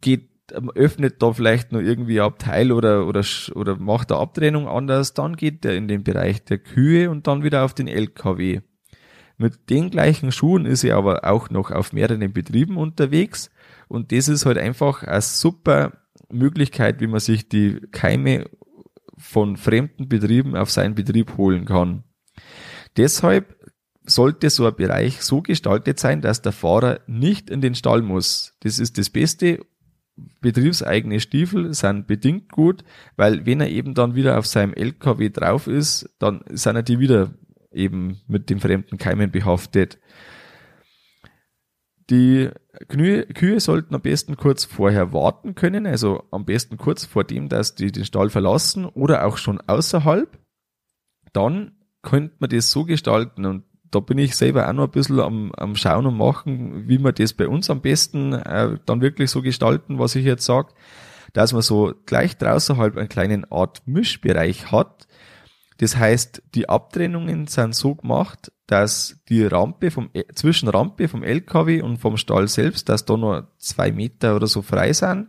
geht 0.00 0.28
öffnet 0.52 1.22
da 1.22 1.32
vielleicht 1.32 1.72
nur 1.72 1.82
irgendwie 1.82 2.20
Abteil 2.20 2.72
oder, 2.72 3.06
oder, 3.06 3.22
oder 3.54 3.76
macht 3.76 4.10
eine 4.10 4.20
Abtrennung 4.20 4.66
anders, 4.66 5.12
dann 5.12 5.36
geht 5.36 5.64
er 5.64 5.76
in 5.76 5.88
den 5.88 6.04
Bereich 6.04 6.42
der 6.44 6.58
Kühe 6.58 7.10
und 7.10 7.26
dann 7.26 7.42
wieder 7.42 7.64
auf 7.64 7.74
den 7.74 7.86
LKW. 7.86 8.60
Mit 9.36 9.68
den 9.70 9.90
gleichen 9.90 10.32
Schuhen 10.32 10.64
ist 10.64 10.84
er 10.84 10.96
aber 10.96 11.24
auch 11.24 11.50
noch 11.50 11.70
auf 11.70 11.92
mehreren 11.92 12.32
Betrieben 12.32 12.78
unterwegs 12.78 13.50
und 13.88 14.10
das 14.10 14.28
ist 14.28 14.46
halt 14.46 14.58
einfach 14.58 15.02
eine 15.02 15.20
super 15.20 15.92
Möglichkeit, 16.30 17.00
wie 17.00 17.06
man 17.06 17.20
sich 17.20 17.48
die 17.48 17.80
Keime 17.92 18.46
von 19.18 19.56
fremden 19.56 20.08
Betrieben 20.08 20.56
auf 20.56 20.70
seinen 20.70 20.94
Betrieb 20.94 21.36
holen 21.36 21.66
kann. 21.66 22.04
Deshalb 22.96 23.57
sollte 24.08 24.50
so 24.50 24.66
ein 24.66 24.74
Bereich 24.74 25.22
so 25.22 25.42
gestaltet 25.42 25.98
sein, 25.98 26.20
dass 26.20 26.42
der 26.42 26.52
Fahrer 26.52 27.00
nicht 27.06 27.50
in 27.50 27.60
den 27.60 27.74
Stall 27.74 28.02
muss. 28.02 28.54
Das 28.60 28.78
ist 28.78 28.98
das 28.98 29.10
Beste. 29.10 29.60
Betriebseigene 30.40 31.20
Stiefel 31.20 31.72
sind 31.74 32.08
bedingt 32.08 32.50
gut, 32.50 32.82
weil 33.16 33.46
wenn 33.46 33.60
er 33.60 33.68
eben 33.68 33.94
dann 33.94 34.16
wieder 34.16 34.38
auf 34.38 34.46
seinem 34.46 34.74
LKW 34.74 35.30
drauf 35.30 35.68
ist, 35.68 36.10
dann 36.18 36.42
sind 36.50 36.74
er 36.74 36.82
die 36.82 36.98
wieder 36.98 37.34
eben 37.70 38.20
mit 38.26 38.50
den 38.50 38.58
fremden 38.58 38.98
Keimen 38.98 39.30
behaftet. 39.30 39.98
Die 42.10 42.48
Kühe 42.88 43.60
sollten 43.60 43.94
am 43.94 44.00
besten 44.00 44.36
kurz 44.36 44.64
vorher 44.64 45.12
warten 45.12 45.54
können, 45.54 45.86
also 45.86 46.24
am 46.30 46.46
besten 46.46 46.78
kurz 46.78 47.04
vor 47.04 47.22
dem, 47.22 47.48
dass 47.48 47.74
die 47.74 47.92
den 47.92 48.06
Stall 48.06 48.30
verlassen 48.30 48.86
oder 48.86 49.26
auch 49.26 49.36
schon 49.36 49.60
außerhalb. 49.60 50.38
Dann 51.32 51.72
könnte 52.02 52.36
man 52.38 52.50
das 52.50 52.70
so 52.70 52.84
gestalten 52.84 53.44
und 53.44 53.64
da 53.90 54.00
bin 54.00 54.18
ich 54.18 54.36
selber 54.36 54.68
auch 54.68 54.72
noch 54.72 54.84
ein 54.84 54.90
bisschen 54.90 55.20
am, 55.20 55.52
am 55.56 55.76
Schauen 55.76 56.06
und 56.06 56.16
Machen, 56.16 56.88
wie 56.88 56.98
man 56.98 57.14
das 57.14 57.32
bei 57.32 57.48
uns 57.48 57.70
am 57.70 57.80
besten 57.80 58.32
äh, 58.32 58.78
dann 58.86 59.00
wirklich 59.00 59.30
so 59.30 59.42
gestalten, 59.42 59.98
was 59.98 60.14
ich 60.14 60.24
jetzt 60.24 60.44
sage, 60.44 60.74
dass 61.32 61.52
man 61.52 61.62
so 61.62 61.94
gleich 62.06 62.36
draußen 62.36 62.76
halb 62.76 62.96
einen 62.96 63.08
kleinen 63.08 63.50
Art 63.50 63.82
Mischbereich 63.86 64.72
hat, 64.72 65.08
das 65.78 65.96
heißt, 65.96 66.42
die 66.54 66.68
Abtrennungen 66.68 67.46
sind 67.46 67.74
so 67.74 67.94
gemacht, 67.94 68.52
dass 68.66 69.20
die 69.28 69.44
Rampe 69.44 69.90
vom, 69.90 70.10
äh, 70.12 70.24
zwischen 70.34 70.68
Rampe 70.68 71.08
vom 71.08 71.22
LKW 71.22 71.82
und 71.82 71.98
vom 71.98 72.16
Stall 72.16 72.48
selbst, 72.48 72.88
dass 72.88 73.04
da 73.04 73.16
nur 73.16 73.48
zwei 73.58 73.92
Meter 73.92 74.36
oder 74.36 74.48
so 74.48 74.60
frei 74.62 74.92
sind. 74.92 75.28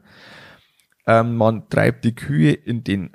Ähm, 1.05 1.37
man 1.37 1.69
treibt 1.69 2.03
die 2.03 2.15
Kühe 2.15 2.51
in 2.51 2.83
den 2.83 3.11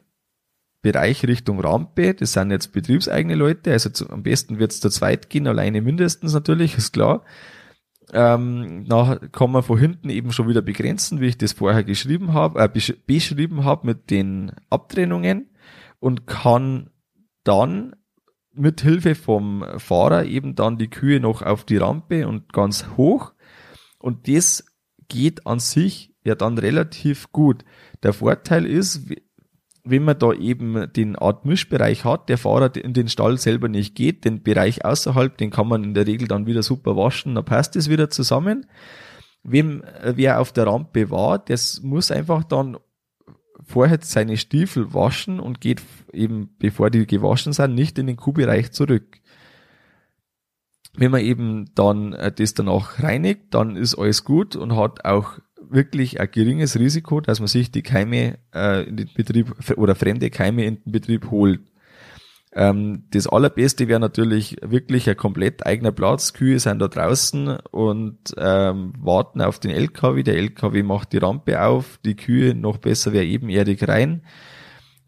Bereich 0.84 1.26
Richtung 1.26 1.60
Rampe. 1.60 2.12
Das 2.12 2.34
sind 2.34 2.50
jetzt 2.50 2.72
betriebseigene 2.72 3.36
Leute. 3.36 3.72
Also 3.72 3.88
zu, 3.88 4.10
am 4.10 4.22
besten 4.22 4.58
wird 4.58 4.70
es 4.70 4.80
zu 4.80 4.90
zweit 4.90 5.30
gehen, 5.30 5.46
alleine 5.46 5.80
mindestens 5.80 6.34
natürlich, 6.34 6.76
ist 6.76 6.92
klar. 6.92 7.24
Ähm, 8.12 8.82
nachher 8.82 9.18
kann 9.30 9.50
man 9.50 9.62
von 9.62 9.78
hinten 9.78 10.10
eben 10.10 10.30
schon 10.30 10.46
wieder 10.46 10.60
begrenzen, 10.60 11.22
wie 11.22 11.28
ich 11.28 11.38
das 11.38 11.54
vorher 11.54 11.84
geschrieben 11.84 12.34
habe, 12.34 12.60
äh, 12.60 12.68
beschrieben 13.06 13.64
habe 13.64 13.86
mit 13.86 14.10
den 14.10 14.52
Abtrennungen 14.68 15.48
und 16.00 16.26
kann 16.26 16.90
dann 17.44 17.96
mit 18.52 18.82
Hilfe 18.82 19.14
vom 19.14 19.64
Fahrer 19.78 20.26
eben 20.26 20.54
dann 20.54 20.76
die 20.76 20.90
Kühe 20.90 21.18
noch 21.18 21.40
auf 21.40 21.64
die 21.64 21.78
Rampe 21.78 22.28
und 22.28 22.52
ganz 22.52 22.88
hoch. 22.98 23.32
Und 23.98 24.28
das 24.28 24.66
geht 25.08 25.46
an 25.46 25.60
sich 25.60 26.14
ja 26.24 26.34
dann 26.34 26.58
relativ 26.58 27.32
gut. 27.32 27.64
Der 28.02 28.12
Vorteil 28.12 28.66
ist, 28.66 29.08
wenn 29.84 30.02
man 30.02 30.18
da 30.18 30.32
eben 30.32 30.90
den 30.94 31.14
Art 31.16 31.44
Mischbereich 31.44 32.04
hat, 32.04 32.30
der 32.30 32.38
Fahrer 32.38 32.74
in 32.74 32.94
den 32.94 33.08
Stall 33.08 33.36
selber 33.36 33.68
nicht 33.68 33.94
geht, 33.94 34.24
den 34.24 34.42
Bereich 34.42 34.84
außerhalb, 34.84 35.36
den 35.36 35.50
kann 35.50 35.68
man 35.68 35.84
in 35.84 35.92
der 35.94 36.06
Regel 36.06 36.26
dann 36.26 36.46
wieder 36.46 36.62
super 36.62 36.96
waschen, 36.96 37.34
dann 37.34 37.44
passt 37.44 37.76
es 37.76 37.90
wieder 37.90 38.08
zusammen. 38.08 38.66
Wem, 39.42 39.84
wer 40.02 40.40
auf 40.40 40.52
der 40.52 40.66
Rampe 40.66 41.10
war, 41.10 41.38
das 41.38 41.82
muss 41.82 42.10
einfach 42.10 42.44
dann 42.44 42.78
vorher 43.62 43.98
seine 44.00 44.38
Stiefel 44.38 44.94
waschen 44.94 45.38
und 45.38 45.60
geht 45.60 45.82
eben, 46.12 46.54
bevor 46.58 46.88
die 46.88 47.06
gewaschen 47.06 47.52
sind, 47.52 47.74
nicht 47.74 47.98
in 47.98 48.06
den 48.06 48.16
Kuhbereich 48.16 48.72
zurück. 48.72 49.20
Wenn 50.96 51.10
man 51.10 51.20
eben 51.20 51.70
dann 51.74 52.14
äh, 52.14 52.32
das 52.32 52.54
danach 52.54 53.02
reinigt, 53.02 53.52
dann 53.52 53.76
ist 53.76 53.96
alles 53.96 54.24
gut 54.24 54.56
und 54.56 54.76
hat 54.76 55.04
auch 55.04 55.38
wirklich 55.74 56.20
ein 56.20 56.30
geringes 56.30 56.78
Risiko, 56.78 57.20
dass 57.20 57.40
man 57.40 57.48
sich 57.48 57.70
die 57.70 57.82
Keime 57.82 58.38
äh, 58.54 58.88
in 58.88 58.96
den 58.96 59.10
Betrieb 59.14 59.54
oder 59.76 59.94
fremde 59.94 60.30
Keime 60.30 60.64
in 60.64 60.82
den 60.84 60.92
Betrieb 60.92 61.30
holt. 61.30 61.60
Ähm, 62.56 63.04
das 63.10 63.26
allerbeste 63.26 63.88
wäre 63.88 63.98
natürlich 63.98 64.56
wirklich 64.62 65.10
ein 65.10 65.16
komplett 65.16 65.66
eigener 65.66 65.90
Platz. 65.90 66.32
Kühe 66.32 66.58
sind 66.60 66.78
da 66.78 66.88
draußen 66.88 67.58
und 67.72 68.18
ähm, 68.38 68.92
warten 68.98 69.42
auf 69.42 69.58
den 69.58 69.72
LKW. 69.72 70.22
Der 70.22 70.36
LKW 70.36 70.84
macht 70.84 71.12
die 71.12 71.18
Rampe 71.18 71.60
auf. 71.60 71.98
Die 72.04 72.14
Kühe 72.14 72.54
noch 72.54 72.78
besser 72.78 73.12
wäre 73.12 73.24
ebenerdig 73.24 73.86
rein. 73.88 74.22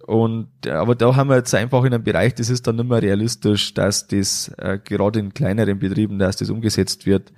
Und 0.06 0.66
aber 0.68 0.94
da 0.94 1.16
haben 1.16 1.30
wir 1.30 1.36
jetzt 1.36 1.54
einfach 1.54 1.84
in 1.84 1.92
einem 1.92 2.04
Bereich, 2.04 2.34
das 2.34 2.48
ist 2.48 2.66
dann 2.66 2.76
nicht 2.76 2.88
mehr 2.88 3.02
realistisch, 3.02 3.74
dass 3.74 4.06
das 4.06 4.48
äh, 4.58 4.78
gerade 4.82 5.18
in 5.18 5.34
kleineren 5.34 5.78
Betrieben, 5.78 6.18
dass 6.18 6.36
das 6.36 6.50
umgesetzt 6.50 7.06
wird. 7.06 7.32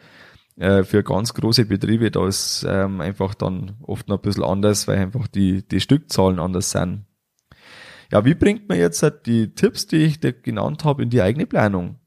Äh, 0.59 0.83
für 0.83 1.05
ganz 1.05 1.35
große 1.35 1.67
Betriebe, 1.67 2.11
da 2.11 2.27
ist 2.27 2.67
ähm, 2.69 3.00
einfach 3.00 3.35
dann 3.35 3.77
oft 3.83 4.09
noch 4.09 4.19
ein 4.19 4.23
bisschen 4.23 4.43
anders, 4.43 4.88
weil 4.88 4.99
einfach 4.99 5.29
die, 5.29 5.67
die 5.67 5.81
Stückzahlen 5.81 6.41
anders 6.41 6.73
sind. 6.73 7.07
Ja, 8.11 8.25
wie 8.25 8.35
bringt 8.35 8.69
man 8.69 8.79
jetzt 8.79 9.03
halt 9.05 9.27
die 9.27 9.55
Tipps, 9.55 9.87
die 9.87 9.99
ich 9.99 10.19
dir 10.19 10.33
genannt 10.33 10.85
habe, 10.85 11.05
in 11.05 11.11
die 11.11 11.23
eigene 11.23 11.47
Planung? 11.47 12.00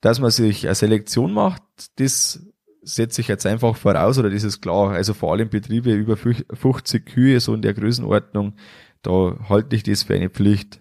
Dass 0.00 0.20
man 0.20 0.30
sich 0.30 0.66
eine 0.66 0.76
Selektion 0.76 1.32
macht, 1.32 1.62
das 1.96 2.46
setze 2.82 3.22
ich 3.22 3.28
jetzt 3.28 3.44
einfach 3.44 3.74
voraus 3.74 4.18
oder 4.18 4.30
das 4.30 4.44
ist 4.44 4.60
klar. 4.60 4.92
Also 4.92 5.12
vor 5.12 5.32
allem 5.32 5.48
Betriebe 5.48 5.92
über 5.92 6.16
50 6.16 7.06
Kühe, 7.06 7.40
so 7.40 7.54
in 7.54 7.62
der 7.62 7.74
Größenordnung, 7.74 8.54
da 9.02 9.36
halte 9.48 9.74
ich 9.74 9.82
das 9.82 10.04
für 10.04 10.14
eine 10.14 10.30
Pflicht. 10.30 10.80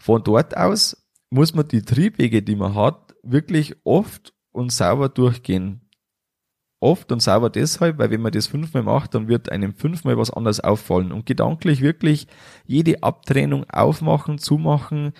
Von 0.00 0.24
dort 0.24 0.56
aus 0.56 1.06
muss 1.30 1.54
man 1.54 1.68
die 1.68 1.82
Triebwege, 1.82 2.42
die 2.42 2.56
man 2.56 2.74
hat, 2.74 3.14
wirklich 3.22 3.76
oft 3.84 4.34
und 4.58 4.72
sauber 4.72 5.08
durchgehen 5.08 5.80
oft 6.80 7.10
und 7.10 7.20
sauber 7.20 7.50
deshalb, 7.50 7.98
weil 7.98 8.10
wenn 8.10 8.20
man 8.20 8.32
das 8.32 8.46
fünfmal 8.46 8.82
macht, 8.82 9.14
dann 9.14 9.28
wird 9.28 9.50
einem 9.50 9.74
fünfmal 9.74 10.16
was 10.16 10.30
anderes 10.30 10.60
auffallen 10.60 11.12
und 11.12 11.26
gedanklich 11.26 11.80
wirklich 11.80 12.28
jede 12.66 13.02
Abtrennung 13.02 13.68
aufmachen, 13.68 14.38
zumachen. 14.38 15.12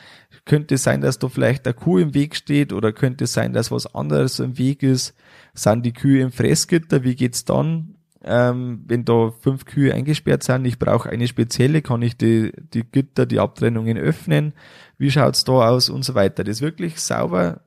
Könnte 0.44 0.78
sein, 0.78 1.00
dass 1.00 1.18
da 1.18 1.28
vielleicht 1.28 1.66
der 1.66 1.74
Kuh 1.74 1.98
im 1.98 2.14
Weg 2.14 2.36
steht 2.36 2.72
oder 2.72 2.92
könnte 2.92 3.26
sein, 3.26 3.52
dass 3.52 3.72
was 3.72 3.92
anderes 3.92 4.38
im 4.38 4.56
Weg 4.56 4.82
ist. 4.82 5.14
Sind 5.54 5.84
die 5.84 5.92
Kühe 5.92 6.22
im 6.22 6.30
Fressgitter? 6.30 7.02
Wie 7.02 7.16
geht's 7.16 7.44
dann? 7.44 7.98
ähm, 8.24 8.84
wenn 8.86 9.04
da 9.04 9.30
fünf 9.30 9.64
Kühe 9.64 9.94
eingesperrt 9.94 10.42
sind, 10.42 10.64
ich 10.64 10.78
brauche 10.78 11.08
eine 11.08 11.28
spezielle, 11.28 11.82
kann 11.82 12.02
ich 12.02 12.16
die, 12.16 12.52
die 12.74 12.82
Gitter, 12.82 13.26
die 13.26 13.38
Abtrennungen 13.38 13.96
öffnen, 13.96 14.54
wie 14.98 15.10
schaut's 15.10 15.44
da 15.44 15.52
aus 15.52 15.88
und 15.88 16.04
so 16.04 16.14
weiter. 16.14 16.44
Das 16.44 16.60
wirklich 16.60 17.00
sauber, 17.00 17.60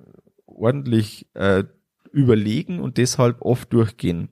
ordentlich 0.61 1.27
äh, 1.33 1.63
überlegen 2.11 2.79
und 2.79 2.97
deshalb 2.97 3.41
oft 3.41 3.73
durchgehen. 3.73 4.29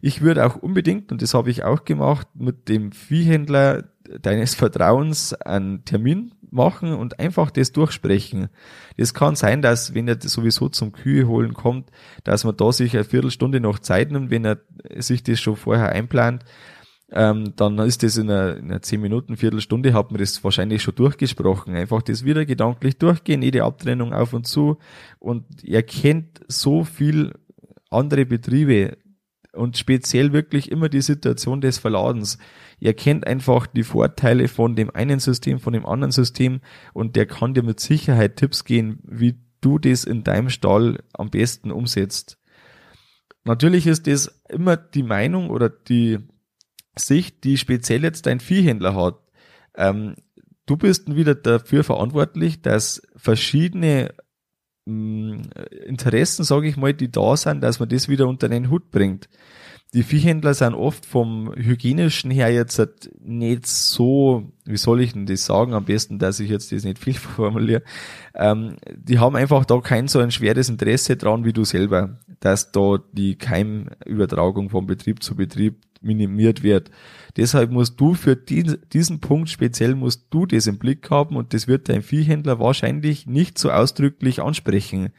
Ich 0.00 0.20
würde 0.20 0.44
auch 0.44 0.56
unbedingt, 0.56 1.12
und 1.12 1.22
das 1.22 1.34
habe 1.34 1.50
ich 1.50 1.62
auch 1.62 1.84
gemacht, 1.84 2.26
mit 2.34 2.68
dem 2.68 2.90
Viehhändler 2.90 3.84
deines 4.20 4.54
Vertrauens 4.54 5.32
einen 5.32 5.84
Termin 5.84 6.34
machen 6.50 6.92
und 6.92 7.18
einfach 7.18 7.50
das 7.50 7.72
durchsprechen. 7.72 8.48
Das 8.96 9.14
kann 9.14 9.36
sein, 9.36 9.62
dass 9.62 9.94
wenn 9.94 10.08
er 10.08 10.20
sowieso 10.20 10.68
zum 10.68 10.92
Kühe 10.92 11.26
holen 11.26 11.54
kommt, 11.54 11.90
dass 12.24 12.44
man 12.44 12.56
da 12.56 12.72
sich 12.72 12.94
eine 12.94 13.04
Viertelstunde 13.04 13.60
noch 13.60 13.78
Zeit 13.78 14.10
nimmt, 14.10 14.30
wenn 14.30 14.44
er 14.44 14.58
sich 14.96 15.22
das 15.22 15.40
schon 15.40 15.56
vorher 15.56 15.90
einplant, 15.90 16.44
ähm, 17.12 17.54
dann 17.56 17.78
ist 17.78 18.02
das 18.02 18.16
in 18.16 18.30
einer, 18.30 18.56
in 18.56 18.70
einer 18.70 18.82
10 18.82 19.00
Minuten, 19.00 19.36
Viertelstunde, 19.36 19.92
hat 19.92 20.10
man 20.10 20.20
das 20.20 20.42
wahrscheinlich 20.42 20.82
schon 20.82 20.94
durchgesprochen. 20.94 21.74
Einfach 21.74 22.02
das 22.02 22.24
wieder 22.24 22.44
gedanklich 22.46 22.98
durchgehen, 22.98 23.42
jede 23.42 23.64
Abtrennung 23.64 24.12
auf 24.12 24.32
und 24.32 24.46
zu 24.46 24.78
und 25.18 25.44
er 25.64 25.82
kennt 25.82 26.40
so 26.48 26.84
viel 26.84 27.32
andere 27.90 28.24
Betriebe, 28.24 28.96
und 29.52 29.76
speziell 29.76 30.32
wirklich 30.32 30.70
immer 30.70 30.88
die 30.88 31.02
Situation 31.02 31.60
des 31.60 31.78
Verladens. 31.78 32.38
Er 32.80 32.94
kennt 32.94 33.26
einfach 33.26 33.66
die 33.66 33.82
Vorteile 33.82 34.48
von 34.48 34.74
dem 34.76 34.90
einen 34.94 35.20
System, 35.20 35.60
von 35.60 35.72
dem 35.72 35.86
anderen 35.86 36.12
System 36.12 36.60
und 36.92 37.16
der 37.16 37.26
kann 37.26 37.54
dir 37.54 37.62
mit 37.62 37.78
Sicherheit 37.78 38.36
Tipps 38.36 38.64
geben, 38.64 38.98
wie 39.04 39.38
du 39.60 39.78
das 39.78 40.04
in 40.04 40.24
deinem 40.24 40.50
Stall 40.50 41.02
am 41.12 41.30
besten 41.30 41.70
umsetzt. 41.70 42.38
Natürlich 43.44 43.86
ist 43.86 44.06
das 44.06 44.40
immer 44.48 44.76
die 44.76 45.02
Meinung 45.02 45.50
oder 45.50 45.68
die 45.68 46.18
Sicht, 46.96 47.44
die 47.44 47.58
speziell 47.58 48.02
jetzt 48.02 48.26
dein 48.26 48.40
Viehhändler 48.40 48.94
hat. 48.94 49.18
Ähm, 49.76 50.16
du 50.66 50.76
bist 50.76 51.14
wieder 51.14 51.34
dafür 51.34 51.84
verantwortlich, 51.84 52.62
dass 52.62 53.02
verschiedene 53.16 54.14
Mm, 54.84 55.42
Interessen, 55.86 56.44
sage 56.44 56.66
ich 56.68 56.76
mal, 56.76 56.92
die 56.92 57.10
da 57.10 57.36
sind, 57.36 57.62
dass 57.62 57.78
man 57.78 57.88
das 57.88 58.08
wieder 58.08 58.26
unter 58.26 58.48
den 58.48 58.68
Hut 58.68 58.90
bringt. 58.90 59.28
Die 59.94 60.02
Viehhändler 60.02 60.54
sind 60.54 60.74
oft 60.74 61.04
vom 61.06 61.52
hygienischen 61.54 62.30
her 62.30 62.50
jetzt 62.50 62.80
nicht 63.20 63.66
so, 63.66 64.50
wie 64.64 64.78
soll 64.78 65.02
ich 65.02 65.12
denn 65.12 65.26
das 65.26 65.44
sagen, 65.44 65.74
am 65.74 65.84
besten, 65.84 66.18
dass 66.18 66.40
ich 66.40 66.50
jetzt 66.50 66.72
das 66.72 66.84
nicht 66.84 66.98
viel 66.98 67.14
formuliere. 67.14 67.82
Ähm, 68.34 68.76
die 68.90 69.18
haben 69.18 69.36
einfach 69.36 69.64
da 69.66 69.80
kein 69.80 70.08
so 70.08 70.18
ein 70.18 70.30
schweres 70.32 70.68
Interesse 70.68 71.16
dran 71.16 71.44
wie 71.44 71.52
du 71.52 71.64
selber, 71.64 72.18
dass 72.40 72.72
da 72.72 72.98
die 73.12 73.36
Keimübertragung 73.36 74.70
von 74.70 74.86
Betrieb 74.86 75.22
zu 75.22 75.36
Betrieb 75.36 75.76
minimiert 76.02 76.62
wird. 76.62 76.90
Deshalb 77.36 77.70
musst 77.70 77.98
du 78.00 78.14
für 78.14 78.36
diesen 78.36 79.20
Punkt 79.20 79.48
speziell 79.48 79.94
musst 79.94 80.26
du 80.30 80.44
das 80.44 80.66
im 80.66 80.78
Blick 80.78 81.10
haben 81.10 81.36
und 81.36 81.54
das 81.54 81.66
wird 81.66 81.88
dein 81.88 82.02
Viehhändler 82.02 82.58
wahrscheinlich 82.58 83.26
nicht 83.26 83.58
so 83.58 83.70
ausdrücklich 83.70 84.42
ansprechen. 84.42 85.10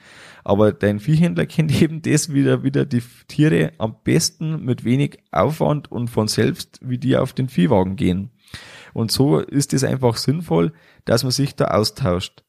Aber 0.43 0.71
dein 0.71 0.99
Viehhändler 0.99 1.45
kennt 1.47 1.81
eben 1.81 2.01
das 2.01 2.31
wieder, 2.33 2.63
wieder 2.63 2.85
die 2.85 3.03
Tiere 3.27 3.73
am 3.77 3.95
besten 4.03 4.63
mit 4.63 4.83
wenig 4.83 5.19
Aufwand 5.31 5.91
und 5.91 6.09
von 6.09 6.27
selbst, 6.27 6.79
wie 6.83 6.97
die 6.97 7.17
auf 7.17 7.33
den 7.33 7.49
Viehwagen 7.49 7.95
gehen. 7.95 8.31
Und 8.93 9.11
so 9.11 9.39
ist 9.39 9.73
es 9.73 9.83
einfach 9.83 10.17
sinnvoll, 10.17 10.71
dass 11.05 11.23
man 11.23 11.31
sich 11.31 11.55
da 11.55 11.65
austauscht. 11.65 12.43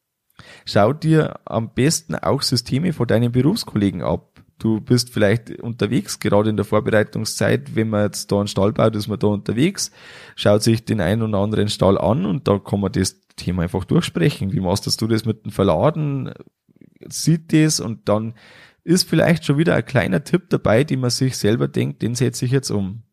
Schau 0.65 0.93
dir 0.93 1.39
am 1.45 1.73
besten 1.73 2.15
auch 2.15 2.41
Systeme 2.41 2.93
von 2.93 3.07
deinen 3.07 3.31
Berufskollegen 3.31 4.03
ab 4.03 4.34
du 4.59 4.81
bist 4.81 5.11
vielleicht 5.11 5.59
unterwegs, 5.61 6.19
gerade 6.19 6.49
in 6.49 6.57
der 6.57 6.65
Vorbereitungszeit, 6.65 7.75
wenn 7.75 7.89
man 7.89 8.05
jetzt 8.05 8.31
da 8.31 8.37
einen 8.37 8.47
Stall 8.47 8.73
baut, 8.73 8.95
ist 8.95 9.07
man 9.07 9.19
da 9.19 9.27
unterwegs, 9.27 9.91
schaut 10.35 10.63
sich 10.63 10.85
den 10.85 11.01
einen 11.01 11.21
oder 11.21 11.39
anderen 11.39 11.69
Stall 11.69 11.97
an 11.97 12.25
und 12.25 12.47
da 12.47 12.59
kann 12.59 12.79
man 12.79 12.91
das 12.91 13.21
Thema 13.35 13.63
einfach 13.63 13.85
durchsprechen. 13.85 14.53
Wie 14.53 14.59
machst 14.59 14.85
du 15.01 15.07
das 15.07 15.25
mit 15.25 15.45
dem 15.45 15.51
Verladen? 15.51 16.31
Sieht 17.09 17.53
das 17.53 17.79
und 17.79 18.07
dann 18.07 18.35
ist 18.83 19.09
vielleicht 19.09 19.45
schon 19.45 19.57
wieder 19.57 19.75
ein 19.75 19.85
kleiner 19.85 20.23
Tipp 20.23 20.49
dabei, 20.49 20.83
den 20.83 21.01
man 21.01 21.09
sich 21.09 21.37
selber 21.37 21.67
denkt, 21.67 22.01
den 22.01 22.15
setze 22.15 22.45
ich 22.45 22.51
jetzt 22.51 22.69
um. 22.69 23.03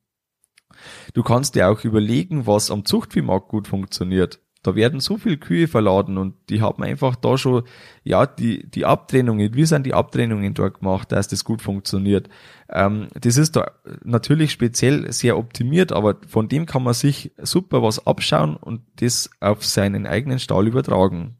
Du 1.14 1.22
kannst 1.22 1.54
dir 1.54 1.68
auch 1.68 1.84
überlegen, 1.84 2.46
was 2.46 2.70
am 2.70 2.84
Zuchtviehmarkt 2.84 3.48
gut 3.48 3.68
funktioniert. 3.68 4.40
Da 4.62 4.76
werden 4.76 5.00
so 5.00 5.18
viel 5.18 5.38
Kühe 5.38 5.66
verladen 5.66 6.18
und 6.18 6.34
die 6.48 6.62
haben 6.62 6.84
einfach 6.84 7.16
da 7.16 7.36
schon, 7.36 7.64
ja, 8.04 8.26
die, 8.26 8.70
die 8.70 8.84
Abtrennungen, 8.84 9.54
wie 9.54 9.64
sind 9.64 9.86
die 9.86 9.94
Abtrennungen 9.94 10.54
dort 10.54 10.78
gemacht, 10.78 11.10
dass 11.10 11.26
das 11.26 11.44
gut 11.44 11.60
funktioniert. 11.62 12.28
Ähm, 12.68 13.08
das 13.20 13.36
ist 13.36 13.56
da 13.56 13.72
natürlich 14.04 14.52
speziell 14.52 15.12
sehr 15.12 15.36
optimiert, 15.36 15.90
aber 15.90 16.16
von 16.28 16.48
dem 16.48 16.66
kann 16.66 16.84
man 16.84 16.94
sich 16.94 17.32
super 17.42 17.82
was 17.82 18.06
abschauen 18.06 18.56
und 18.56 18.82
das 18.96 19.30
auf 19.40 19.64
seinen 19.64 20.06
eigenen 20.06 20.38
Stall 20.38 20.68
übertragen. 20.68 21.36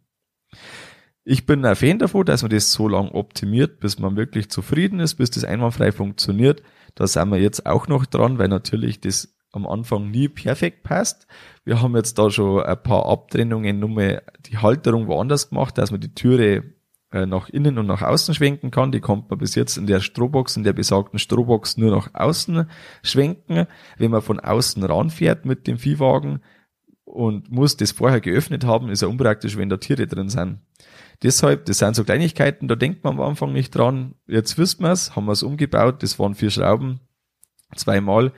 Ich 1.24 1.46
bin 1.46 1.64
ein 1.64 1.76
Fan 1.76 2.00
davon, 2.00 2.26
dass 2.26 2.42
man 2.42 2.50
das 2.50 2.72
so 2.72 2.88
lang 2.88 3.10
optimiert, 3.12 3.78
bis 3.78 4.00
man 4.00 4.16
wirklich 4.16 4.50
zufrieden 4.50 4.98
ist, 4.98 5.14
bis 5.14 5.30
das 5.30 5.44
einwandfrei 5.44 5.92
funktioniert. 5.92 6.62
Da 6.96 7.06
sind 7.06 7.30
wir 7.30 7.38
jetzt 7.38 7.66
auch 7.66 7.86
noch 7.86 8.04
dran, 8.04 8.38
weil 8.38 8.48
natürlich 8.48 9.00
das 9.00 9.32
am 9.52 9.66
Anfang 9.66 10.10
nie 10.10 10.28
perfekt 10.28 10.82
passt. 10.82 11.26
Wir 11.64 11.80
haben 11.82 11.94
jetzt 11.94 12.18
da 12.18 12.30
schon 12.30 12.62
ein 12.62 12.82
paar 12.82 13.06
Abtrennungen, 13.06 13.78
nur 13.78 13.90
mal 13.90 14.22
die 14.46 14.58
Halterung 14.58 15.06
woanders 15.06 15.50
gemacht, 15.50 15.76
dass 15.78 15.90
man 15.90 16.00
die 16.00 16.14
Türe 16.14 16.64
äh, 17.12 17.26
nach 17.26 17.50
innen 17.50 17.78
und 17.78 17.86
nach 17.86 18.02
außen 18.02 18.34
schwenken 18.34 18.70
kann. 18.70 18.90
Die 18.90 19.00
konnte 19.00 19.26
man 19.28 19.38
bis 19.38 19.54
jetzt 19.54 19.76
in 19.76 19.86
der 19.86 20.00
Strohbox, 20.00 20.56
in 20.56 20.64
der 20.64 20.72
besagten 20.72 21.18
Strohbox 21.18 21.76
nur 21.76 21.90
nach 21.90 22.08
außen 22.14 22.68
schwenken. 23.02 23.66
Wenn 23.98 24.10
man 24.10 24.22
von 24.22 24.40
außen 24.40 24.82
ranfährt 24.82 25.44
mit 25.44 25.66
dem 25.66 25.76
Viehwagen 25.76 26.40
und 27.04 27.52
muss 27.52 27.76
das 27.76 27.92
vorher 27.92 28.20
geöffnet 28.20 28.64
haben, 28.64 28.88
ist 28.88 29.02
ja 29.02 29.08
unpraktisch, 29.08 29.58
wenn 29.58 29.68
da 29.68 29.76
Tiere 29.76 30.06
drin 30.06 30.30
sind. 30.30 30.60
Deshalb, 31.22 31.66
das 31.66 31.78
sind 31.78 31.94
so 31.94 32.02
Kleinigkeiten, 32.02 32.66
da 32.66 32.74
denkt 32.74 33.04
man 33.04 33.14
am 33.14 33.20
Anfang 33.20 33.52
nicht 33.52 33.70
dran. 33.70 34.14
Jetzt 34.26 34.58
wissen 34.58 34.82
wir 34.82 34.90
es, 34.90 35.14
haben 35.14 35.26
wir 35.26 35.32
es 35.32 35.42
umgebaut, 35.42 36.02
das 36.02 36.18
waren 36.18 36.34
vier 36.34 36.50
Schrauben, 36.50 37.00
zweimal 37.76 38.32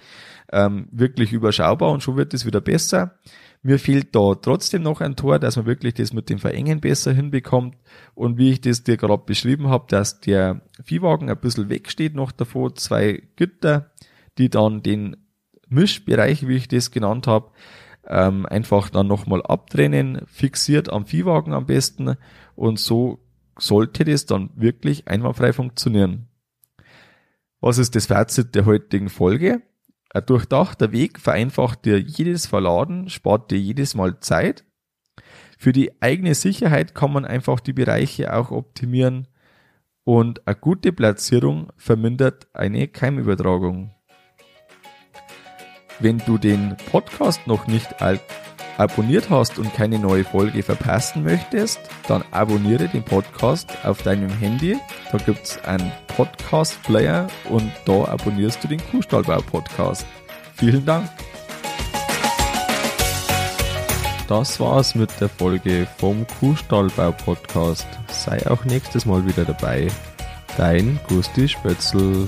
ähm, 0.54 0.86
wirklich 0.92 1.32
überschaubar 1.32 1.90
und 1.90 2.02
schon 2.02 2.16
wird 2.16 2.32
es 2.32 2.46
wieder 2.46 2.60
besser. 2.60 3.18
Mir 3.62 3.78
fehlt 3.78 4.14
da 4.14 4.34
trotzdem 4.36 4.82
noch 4.82 5.00
ein 5.00 5.16
Tor, 5.16 5.38
dass 5.40 5.56
man 5.56 5.66
wirklich 5.66 5.94
das 5.94 6.12
mit 6.12 6.30
dem 6.30 6.38
Verengen 6.38 6.80
besser 6.80 7.12
hinbekommt. 7.12 7.76
Und 8.14 8.38
wie 8.38 8.52
ich 8.52 8.60
das 8.60 8.84
dir 8.84 8.96
gerade 8.96 9.24
beschrieben 9.26 9.68
habe, 9.68 9.86
dass 9.88 10.20
der 10.20 10.60
Viehwagen 10.82 11.28
ein 11.28 11.40
bisschen 11.40 11.70
wegsteht 11.70 12.14
noch 12.14 12.30
davor, 12.30 12.74
zwei 12.76 13.22
Gitter, 13.36 13.90
die 14.38 14.48
dann 14.48 14.82
den 14.82 15.16
Mischbereich, 15.68 16.46
wie 16.46 16.56
ich 16.56 16.68
das 16.68 16.92
genannt 16.92 17.26
habe, 17.26 17.50
ähm, 18.06 18.46
einfach 18.46 18.90
dann 18.90 19.08
nochmal 19.08 19.42
abtrennen, 19.42 20.20
fixiert 20.26 20.92
am 20.92 21.06
Viehwagen 21.06 21.52
am 21.52 21.66
besten. 21.66 22.16
Und 22.54 22.78
so 22.78 23.18
sollte 23.58 24.04
das 24.04 24.26
dann 24.26 24.50
wirklich 24.54 25.08
einwandfrei 25.08 25.52
funktionieren. 25.52 26.28
Was 27.60 27.78
ist 27.78 27.96
das 27.96 28.06
Fazit 28.06 28.54
der 28.54 28.66
heutigen 28.66 29.08
Folge? 29.08 29.62
Ein 30.14 30.26
durchdachter 30.26 30.92
Weg 30.92 31.18
vereinfacht 31.18 31.84
dir 31.84 32.00
jedes 32.00 32.46
Verladen, 32.46 33.08
spart 33.08 33.50
dir 33.50 33.58
jedes 33.58 33.96
Mal 33.96 34.20
Zeit. 34.20 34.64
Für 35.58 35.72
die 35.72 36.00
eigene 36.00 36.36
Sicherheit 36.36 36.94
kann 36.94 37.12
man 37.12 37.24
einfach 37.24 37.58
die 37.58 37.72
Bereiche 37.72 38.32
auch 38.32 38.52
optimieren 38.52 39.26
und 40.04 40.46
eine 40.46 40.54
gute 40.54 40.92
Platzierung 40.92 41.72
vermindert 41.76 42.46
eine 42.54 42.86
Keimübertragung. 42.86 43.92
Wenn 45.98 46.18
du 46.18 46.38
den 46.38 46.76
Podcast 46.92 47.48
noch 47.48 47.66
nicht 47.66 48.00
abonniert 48.78 49.30
hast 49.30 49.58
und 49.58 49.74
keine 49.74 49.98
neue 49.98 50.24
Folge 50.24 50.62
verpassen 50.62 51.22
möchtest, 51.22 51.80
dann 52.08 52.24
abonniere 52.30 52.88
den 52.88 53.02
Podcast 53.02 53.70
auf 53.84 54.02
deinem 54.02 54.30
Handy. 54.30 54.78
Da 55.12 55.18
gibt's 55.18 55.62
einen 55.64 55.92
Podcast-Player 56.08 57.28
und 57.50 57.70
da 57.84 58.04
abonnierst 58.06 58.62
du 58.64 58.68
den 58.68 58.80
Kuhstallbau-Podcast. 58.90 60.06
Vielen 60.56 60.84
Dank. 60.84 61.08
Das 64.28 64.58
war's 64.58 64.94
mit 64.94 65.10
der 65.20 65.28
Folge 65.28 65.86
vom 65.98 66.26
Kuhstallbau-Podcast. 66.40 67.86
Sei 68.08 68.46
auch 68.50 68.64
nächstes 68.64 69.04
Mal 69.04 69.26
wieder 69.26 69.44
dabei. 69.44 69.88
Dein 70.56 70.98
Gusti 71.08 71.48
Spötzl. 71.48 72.26